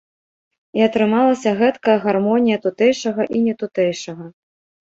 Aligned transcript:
І 0.79 0.85
атрымалася 0.87 1.53
гэткая 1.59 1.97
гармонія 2.05 2.57
тутэйшага 2.65 3.29
і 3.37 3.43
нетутэйшага. 3.49 4.25